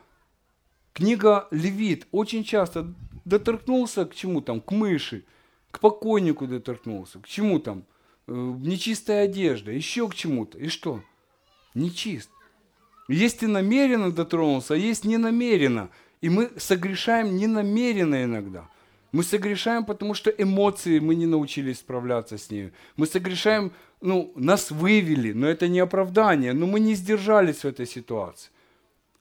[0.92, 2.92] Книга Левит очень часто
[3.24, 5.24] доторкнулся к чему там, к мыши,
[5.70, 7.84] к покойнику доторкнулся, к чему там–
[8.26, 10.58] нечистая одежда, еще к чему-то.
[10.58, 11.02] И что?
[11.74, 12.30] Нечист.
[13.08, 15.90] Есть ты намеренно дотронулся, а есть ненамеренно.
[16.20, 18.68] И мы согрешаем ненамеренно иногда.
[19.12, 22.72] Мы согрешаем, потому что эмоции мы не научились справляться с ними.
[22.96, 27.86] Мы согрешаем, ну, нас вывели, но это не оправдание, но мы не сдержались в этой
[27.86, 28.50] ситуации.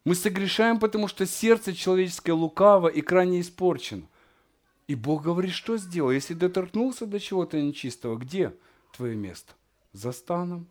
[0.04, 4.04] Мы согрешаем, потому что сердце человеческое лукаво и крайне испорчено.
[4.88, 6.12] И Бог говорит, что сделал?
[6.12, 8.54] Если доторкнулся до чего-то нечистого, где?
[8.96, 9.54] Твое место?
[9.94, 10.68] За станом.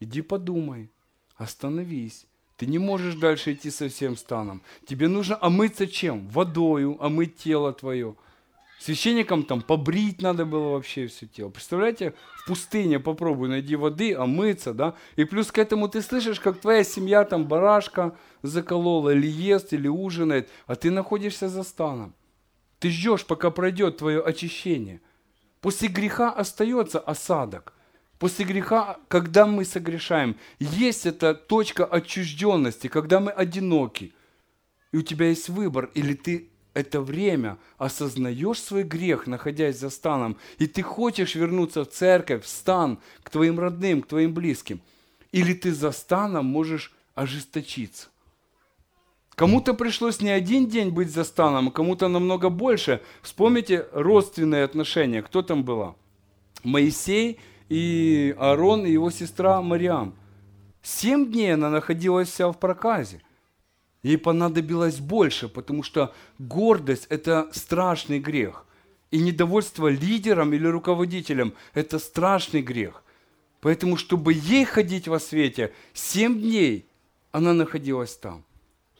[0.00, 0.90] Иди подумай,
[1.36, 2.26] остановись.
[2.56, 4.62] Ты не можешь дальше идти со всем станом.
[4.86, 6.28] Тебе нужно омыться чем?
[6.28, 8.14] Водою, омыть тело твое.
[8.78, 11.50] Священникам там побрить надо было вообще все тело.
[11.50, 14.96] Представляете, в пустыне попробуй найди воды, омыться, да?
[15.14, 19.86] И плюс к этому ты слышишь, как твоя семья там барашка заколола, или ест, или
[19.86, 22.12] ужинает, а ты находишься за станом.
[22.80, 25.00] Ты ждешь, пока пройдет твое очищение–
[25.62, 27.72] После греха остается осадок.
[28.18, 34.12] После греха, когда мы согрешаем, есть эта точка отчужденности, когда мы одиноки.
[34.90, 40.36] И у тебя есть выбор, или ты это время осознаешь свой грех, находясь за станом,
[40.58, 44.80] и ты хочешь вернуться в церковь, в стан, к твоим родным, к твоим близким,
[45.30, 48.08] или ты за станом можешь ожесточиться.
[49.34, 53.00] Кому-то пришлось не один день быть за станом, кому-то намного больше.
[53.22, 55.22] Вспомните родственные отношения.
[55.22, 55.94] Кто там была?
[56.64, 60.14] Моисей и Аарон и его сестра Мариам.
[60.82, 63.22] Семь дней она находилась вся в проказе.
[64.02, 68.66] Ей понадобилось больше, потому что гордость– это страшный грех.
[69.10, 73.04] И недовольство лидером или руководителем– это страшный грех.
[73.60, 76.86] Поэтому, чтобы ей ходить во свете, семь дней
[77.30, 78.44] она находилась там.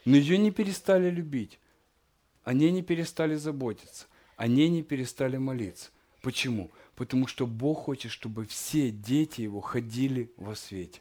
[0.05, 1.59] Но ее не перестали любить.
[2.45, 4.07] Они не перестали заботиться.
[4.37, 5.91] Они не перестали молиться.
[6.23, 6.71] Почему?
[6.97, 11.01] Потому что Бог хочет, чтобы все дети Его ходили во свете.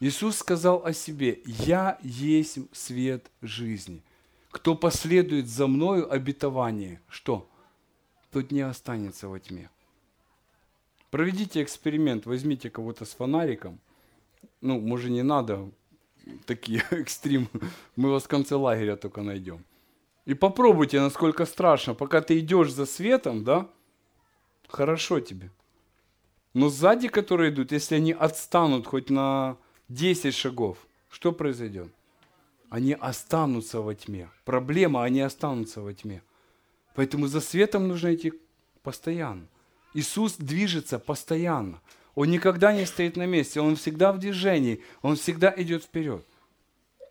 [0.00, 4.02] Иисус сказал о себе, «Я есть свет жизни.
[4.50, 7.48] Кто последует за Мною обетование, что?
[8.30, 9.68] Тот не останется во тьме».
[11.10, 13.80] Проведите эксперимент, возьмите кого-то с фонариком,
[14.60, 15.70] ну, может, не надо
[16.46, 17.48] такие экстрим.
[17.96, 19.64] Мы вас в конце лагеря только найдем.
[20.26, 23.68] И попробуйте, насколько страшно, пока ты идешь за светом, да,
[24.68, 25.50] хорошо тебе.
[26.54, 29.56] Но сзади, которые идут, если они отстанут хоть на
[29.88, 30.78] 10 шагов,
[31.08, 31.88] что произойдет?
[32.68, 34.28] Они останутся во тьме.
[34.44, 36.22] Проблема, они останутся во тьме.
[36.94, 38.32] Поэтому за светом нужно идти
[38.82, 39.46] постоянно.
[39.94, 41.80] Иисус движется постоянно.
[42.14, 46.26] Он никогда не стоит на месте, он всегда в движении, он всегда идет вперед.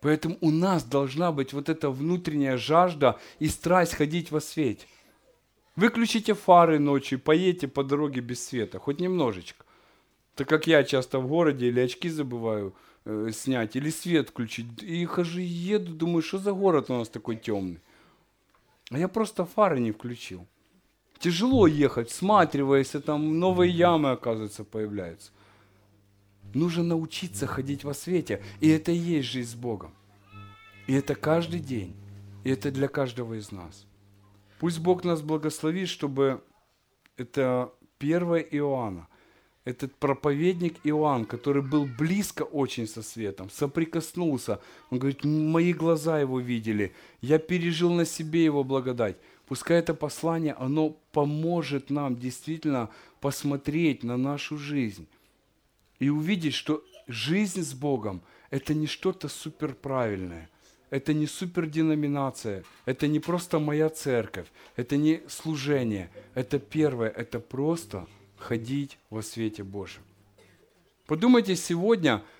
[0.00, 4.86] Поэтому у нас должна быть вот эта внутренняя жажда и страсть ходить во свете.
[5.76, 9.64] Выключите фары ночью, поедете по дороге без света, хоть немножечко.
[10.34, 14.82] Так как я часто в городе или очки забываю э, снять, или свет включить.
[14.82, 17.80] И хожу, еду, думаю, что за город у нас такой темный.
[18.90, 20.46] А я просто фары не включил.
[21.20, 25.30] Тяжело ехать, всматриваясь, и там новые ямы, оказывается, появляются.
[26.54, 28.42] Нужно научиться ходить во свете.
[28.60, 29.92] И это и есть жизнь с Богом.
[30.86, 31.94] И это каждый день.
[32.42, 33.86] И это для каждого из нас.
[34.60, 36.42] Пусть Бог нас благословит, чтобы
[37.18, 39.06] это 1 Иоанна,
[39.64, 44.58] этот проповедник Иоанн, который был близко очень со светом, соприкоснулся.
[44.88, 49.16] Он говорит, мои глаза его видели, я пережил на себе его благодать.
[49.50, 52.88] Пускай это послание, оно поможет нам действительно
[53.20, 55.08] посмотреть на нашу жизнь
[55.98, 60.48] и увидеть, что жизнь с Богом– это не что-то суперправильное,
[60.90, 68.06] это не суперденоминация, это не просто моя церковь, это не служение, это первое, это просто
[68.36, 70.02] ходить во свете Божьем.
[71.06, 72.22] Подумайте сегодня–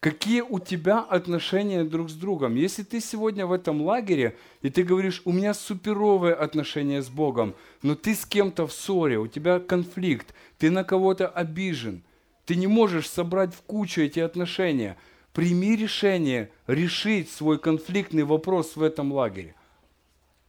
[0.00, 2.54] Какие у тебя отношения друг с другом?
[2.54, 7.56] Если ты сегодня в этом лагере, и ты говоришь, у меня суперовые отношения с Богом,
[7.82, 12.04] но ты с кем-то в ссоре, у тебя конфликт, ты на кого-то обижен,
[12.44, 14.96] ты не можешь собрать в кучу эти отношения,
[15.32, 19.56] прими решение решить свой конфликтный вопрос в этом лагере.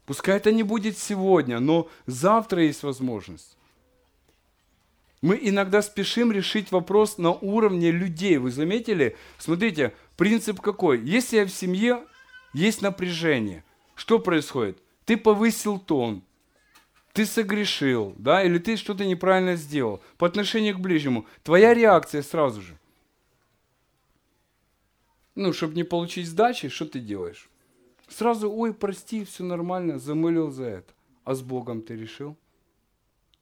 [0.05, 3.58] Пускай это не будет сегодня, но завтра есть возможность.
[5.21, 8.37] Мы иногда спешим решить вопрос на уровне людей.
[8.37, 9.17] Вы заметили?
[9.37, 11.01] Смотрите, принцип какой?
[11.01, 12.03] Если я в семье,
[12.53, 13.63] есть напряжение.
[13.95, 14.81] Что происходит?
[15.03, 16.23] Ты повысил тон,
[17.13, 21.25] ты согрешил, да, или ты что-то неправильно сделал по отношению к ближнему.
[21.43, 22.77] Твоя реакция сразу же.
[25.35, 27.49] Ну, чтобы не получить сдачи, что ты делаешь?
[28.07, 30.93] Сразу, ой, прости, все нормально, замылил за это.
[31.23, 32.37] А с Богом ты решил?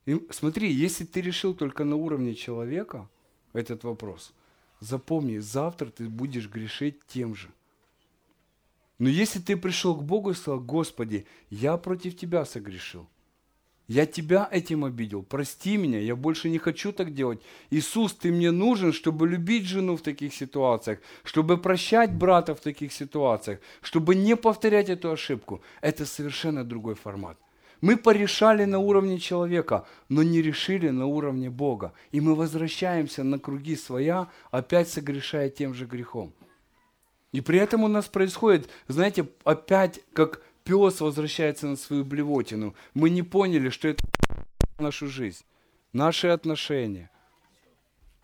[0.08, 3.10] И смотри, если ты решил только на уровне человека
[3.52, 4.34] этот вопрос,
[4.80, 7.50] запомни, завтра ты будешь грешить тем же.
[9.00, 13.06] Но если ты пришел к Богу и сказал, Господи, я против Тебя согрешил,
[13.90, 17.42] я Тебя этим обидел, прости меня, я больше не хочу так делать.
[17.70, 22.94] Иисус, Ты мне нужен, чтобы любить жену в таких ситуациях, чтобы прощать брата в таких
[22.94, 25.62] ситуациях, чтобы не повторять эту ошибку.
[25.82, 27.38] Это совершенно другой формат.
[27.82, 31.94] Мы порешали на уровне человека, но не решили на уровне Бога.
[32.12, 36.34] И мы возвращаемся на круги своя, опять согрешая тем же грехом.
[37.32, 42.74] И при этом у нас происходит, знаете, опять как пес возвращается на свою блевотину.
[42.94, 44.04] Мы не поняли, что это
[44.80, 45.44] нашу жизнь,
[45.94, 47.12] наши отношения.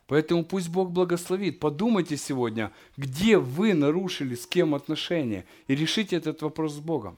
[0.08, 1.60] Поэтому пусть Бог благословит.
[1.60, 7.18] Подумайте сегодня, где вы нарушили с кем отношения, и решите этот вопрос с Богом.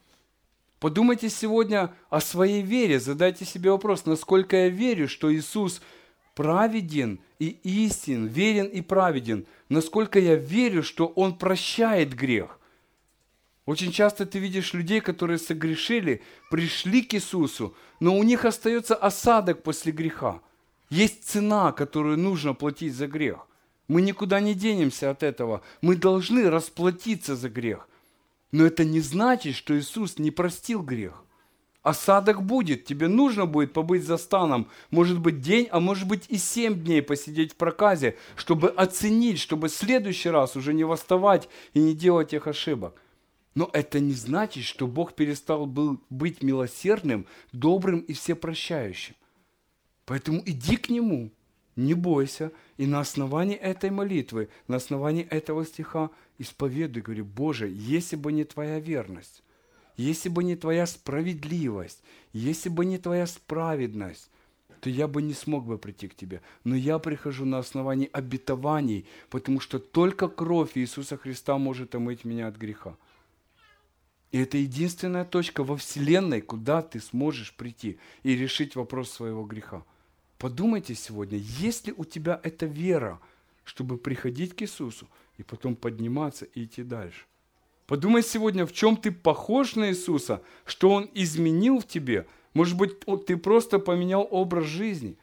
[0.86, 5.82] Подумайте сегодня о своей вере, задайте себе вопрос, насколько я верю, что Иисус
[6.36, 12.60] праведен и истин, верен и праведен, насколько я верю, что Он прощает грех.
[13.65, 16.21] Очень часто ты видишь людей, которые согрешили,
[16.52, 20.39] пришли к Иисусу, но у них остается осадок после греха.
[20.91, 23.48] Есть цена, которую нужно платить за грех.
[23.88, 25.63] Мы никуда не денемся от этого.
[25.82, 27.89] Мы должны расплатиться за грех.
[28.51, 31.23] Но это не значит, что Иисус не простил грех.
[31.86, 36.38] Осадок будет, тебе нужно будет побыть за станом, может быть день, а может быть и
[36.38, 41.79] семь дней посидеть в проказе, чтобы оценить, чтобы в следующий раз уже не восставать и
[41.79, 42.99] не делать тех ошибок.
[43.53, 49.13] Но это не значит, что Бог перестал был быть милосердным, добрым и всепрощающим.
[50.06, 51.31] Поэтому иди к Нему,
[51.75, 58.15] не бойся, и на основании этой молитвы, на основании этого стиха исповедуй, говори, Боже, если
[58.15, 59.44] бы не Твоя верность,
[59.98, 64.29] если бы не Твоя справедливость, если бы не Твоя справедность,
[64.81, 66.42] то я бы не смог бы прийти к Тебе.
[66.63, 72.48] Но я прихожу на основании обетований, потому что только кровь Иисуса Христа может омыть меня
[72.48, 72.98] от греха.
[74.31, 79.83] И это единственная точка во Вселенной, куда ты сможешь прийти и решить вопрос своего греха.
[80.38, 83.21] Подумайте сегодня, есть ли у тебя эта вера,
[83.63, 85.08] чтобы приходить к Иисусу
[85.38, 87.25] и потом подниматься и идти дальше.
[87.88, 92.25] Подумай сегодня, в чем ты похож на Иисуса, что Он изменил в тебе.
[92.54, 95.17] Может быть, ты просто поменял образ жизни.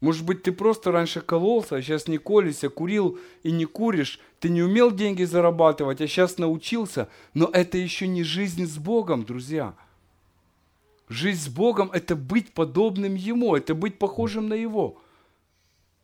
[0.00, 4.20] Может быть, ты просто раньше кололся, а сейчас не колешься, курил и не куришь.
[4.38, 7.08] Ты не умел деньги зарабатывать, а сейчас научился.
[7.32, 9.74] Но это еще не жизнь с Богом, друзья.
[11.08, 15.00] Жизнь с Богом– это быть подобным Ему, это быть похожим на Его.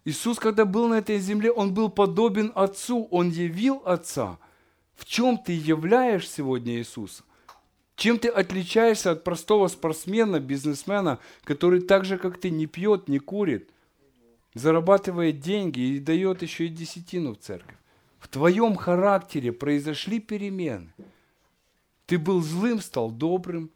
[0.05, 4.39] Иисус, когда был на этой земле, Он был подобен Отцу, Он явил Отца–
[5.01, 7.25] в чем ты являешь сегодня Иисуса?
[7.97, 13.19] Чем ты отличаешься от простого спортсмена, бизнесмена, который так же, как ты, не пьет, не
[13.19, 13.71] курит,
[14.53, 17.79] зарабатывает деньги и дает еще и десятину в церковь?
[18.19, 20.93] В твоем характере произошли перемены.
[22.05, 23.71] Ты был злым, стал добрым.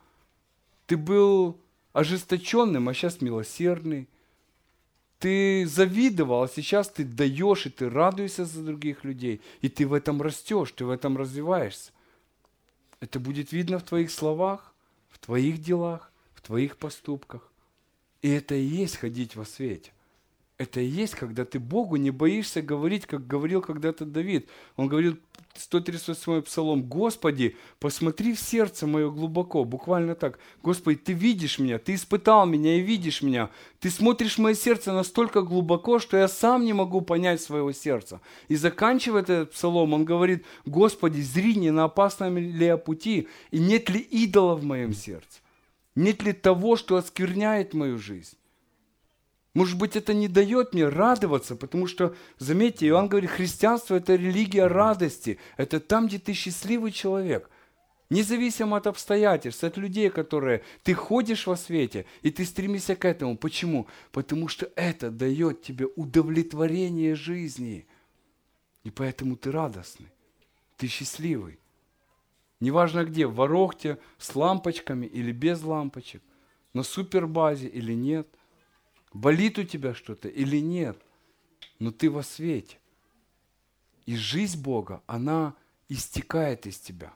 [0.87, 1.59] Ты был
[1.95, 4.11] ожесточенным, а сейчас милосердный.
[5.25, 9.41] Ты завидовал, а сейчас ты даешь, и ты радуешься за других людей.
[9.62, 11.93] И ты в этом растешь, ты в этом развиваешься.
[13.01, 14.75] Это будет видно в твоих словах,
[15.09, 17.51] в твоих делах, в твоих поступках.
[18.20, 19.93] И это и есть ходить во свете.
[20.59, 24.47] Это и есть, когда ты Богу не боишься говорить, как говорил когда-то Давид.
[24.77, 25.16] Он говорил,
[25.57, 29.65] 138 псалом, «Господи, посмотри в сердце мое глубоко».
[29.65, 30.39] Буквально так.
[30.63, 33.51] «Господи, Ты видишь меня, Ты испытал меня и видишь меня.
[33.79, 38.21] Ты смотришь в мое сердце настолько глубоко, что я сам не могу понять своего сердца».
[38.49, 43.59] И заканчивая этот псалом, он говорит, «Господи, зри, не на опасном ли я пути, и
[43.59, 45.41] нет ли идола в моем сердце?
[45.95, 48.37] Нет ли того, что оскверняет мою жизнь?»
[49.55, 54.67] Может быть, это не дает мне радоваться, потому что, заметьте, Иоанн говорит, христианство– это религия
[54.67, 55.39] радости.
[55.57, 57.49] Это там, где ты счастливый человек.
[58.11, 63.37] Независимо от обстоятельств, от людей, которые ты ходишь во свете, и ты стремишься к этому.
[63.37, 63.87] Почему?
[64.11, 67.87] Потому что это дает тебе удовлетворение жизни.
[68.83, 70.09] И поэтому ты радостный,
[70.77, 71.61] ты счастливый.
[72.59, 76.23] Неважно где, в ворохте, с лампочками или без лампочек,
[76.73, 78.27] на супербазе или нет–
[79.15, 80.99] болит у тебя что-то или нет,
[81.79, 82.77] но ты во свете.
[84.05, 85.55] И жизнь Бога, она
[85.89, 87.15] истекает из тебя.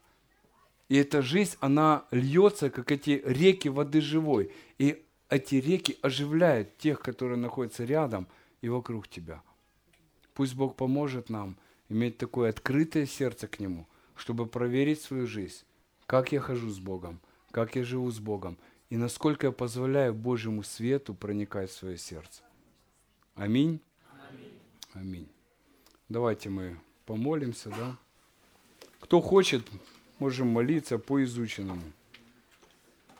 [0.88, 4.50] И эта жизнь, она льется, как эти реки воды живой.
[4.78, 8.26] И эти реки оживляют тех, которые находятся рядом
[8.62, 9.42] и вокруг тебя.
[10.32, 11.58] Пусть Бог поможет нам
[11.90, 13.86] иметь такое открытое сердце к Нему,
[14.16, 15.64] чтобы проверить свою жизнь,
[16.06, 17.20] как я хожу с Богом,
[17.50, 18.56] как я живу с Богом,
[18.90, 22.42] и насколько я позволяю Божьему свету проникать в свое сердце.
[23.34, 23.80] Аминь.
[24.94, 25.28] Аминь.
[26.08, 27.96] Давайте мы помолимся, да?
[29.00, 29.66] Кто хочет,
[30.18, 31.82] можем молиться по изученному.